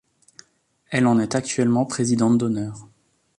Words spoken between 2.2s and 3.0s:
d'honneur.